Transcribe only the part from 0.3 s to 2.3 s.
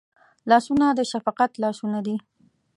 لاسونه د شفقت لاسونه دي